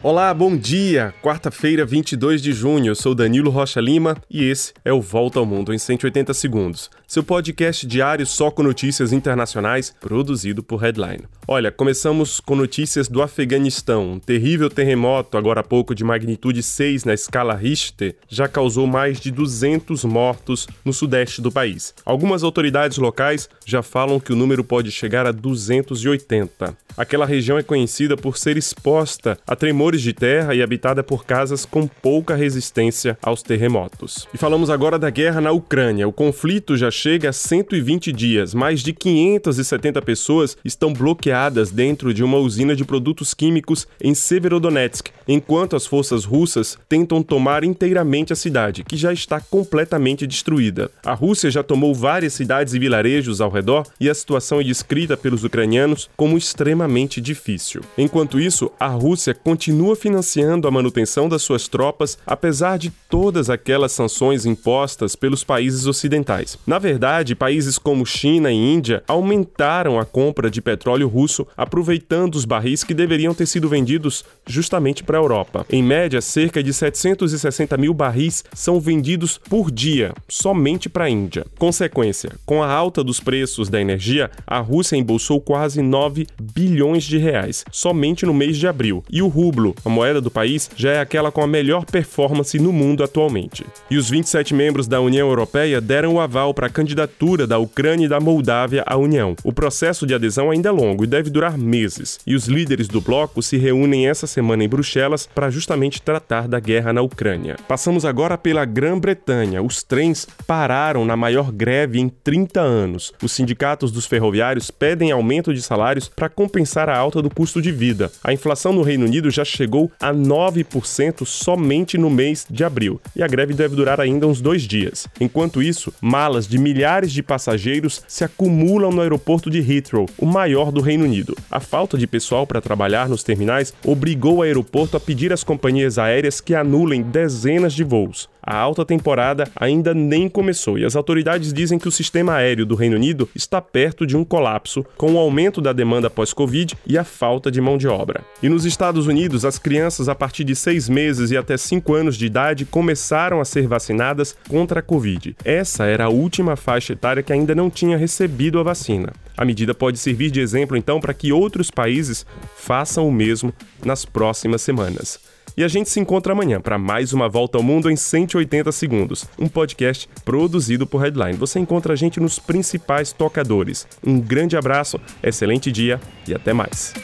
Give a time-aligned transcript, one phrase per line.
[0.00, 1.12] Olá, bom dia!
[1.20, 5.44] Quarta-feira, 22 de junho, eu sou Danilo Rocha Lima e esse é o Volta ao
[5.44, 11.24] Mundo em 180 Segundos, seu podcast diário só com notícias internacionais, produzido por Headline.
[11.48, 14.12] Olha, começamos com notícias do Afeganistão.
[14.12, 19.18] Um terrível terremoto, agora há pouco de magnitude 6 na escala Richter, já causou mais
[19.18, 21.92] de 200 mortos no sudeste do país.
[22.04, 26.76] Algumas autoridades locais já falam que o número pode chegar a 280.
[26.98, 31.64] Aquela região é conhecida por ser exposta a tremores de terra e habitada por casas
[31.64, 34.26] com pouca resistência aos terremotos.
[34.34, 36.08] E falamos agora da guerra na Ucrânia.
[36.08, 38.52] O conflito já chega a 120 dias.
[38.52, 45.10] Mais de 570 pessoas estão bloqueadas dentro de uma usina de produtos químicos em Severodonetsk,
[45.28, 50.90] enquanto as forças russas tentam tomar inteiramente a cidade, que já está completamente destruída.
[51.04, 55.16] A Rússia já tomou várias cidades e vilarejos ao redor e a situação é descrita
[55.16, 57.82] pelos ucranianos como extremamente extremamente difícil.
[57.96, 63.92] Enquanto isso, a Rússia continua financiando a manutenção das suas tropas, apesar de todas aquelas
[63.92, 66.58] sanções impostas pelos países ocidentais.
[66.66, 72.44] Na verdade, países como China e Índia aumentaram a compra de petróleo russo, aproveitando os
[72.44, 75.66] barris que deveriam ter sido vendidos justamente para a Europa.
[75.70, 81.44] Em média, cerca de 760 mil barris são vendidos por dia, somente para a Índia.
[81.58, 87.04] Consequência: com a alta dos preços da energia, a Rússia embolsou quase 9 bilhões bilhões
[87.04, 89.02] de reais, somente no mês de abril.
[89.10, 92.72] E o rublo, a moeda do país, já é aquela com a melhor performance no
[92.72, 93.64] mundo atualmente.
[93.90, 98.04] E os 27 membros da União Europeia deram o aval para a candidatura da Ucrânia
[98.04, 99.34] e da Moldávia à União.
[99.42, 102.20] O processo de adesão ainda é longo e deve durar meses.
[102.26, 106.60] E os líderes do bloco se reúnem essa semana em Bruxelas para justamente tratar da
[106.60, 107.56] guerra na Ucrânia.
[107.66, 109.62] Passamos agora pela Grã-Bretanha.
[109.62, 113.12] Os trens pararam na maior greve em 30 anos.
[113.22, 117.62] Os sindicatos dos ferroviários pedem aumento de salários para compensar compensar a alta do custo
[117.62, 118.10] de vida.
[118.22, 123.22] A inflação no Reino Unido já chegou a 9% somente no mês de abril, e
[123.22, 125.06] a greve deve durar ainda uns dois dias.
[125.20, 130.72] Enquanto isso, malas de milhares de passageiros se acumulam no aeroporto de Heathrow, o maior
[130.72, 131.36] do Reino Unido.
[131.48, 135.96] A falta de pessoal para trabalhar nos terminais obrigou o aeroporto a pedir às companhias
[135.96, 138.28] aéreas que anulem dezenas de voos.
[138.50, 142.74] A alta temporada ainda nem começou e as autoridades dizem que o sistema aéreo do
[142.74, 147.04] Reino Unido está perto de um colapso com o aumento da demanda pós-Covid e a
[147.04, 148.22] falta de mão de obra.
[148.42, 152.16] E nos Estados Unidos, as crianças a partir de seis meses e até cinco anos
[152.16, 155.36] de idade começaram a ser vacinadas contra a Covid.
[155.44, 159.12] Essa era a última faixa etária que ainda não tinha recebido a vacina.
[159.36, 162.24] A medida pode servir de exemplo então para que outros países
[162.56, 163.52] façam o mesmo
[163.84, 165.20] nas próximas semanas.
[165.58, 169.24] E a gente se encontra amanhã para mais uma volta ao mundo em 180 segundos,
[169.36, 171.36] um podcast produzido por Headline.
[171.36, 173.84] Você encontra a gente nos principais tocadores.
[174.06, 176.94] Um grande abraço, excelente dia e até mais.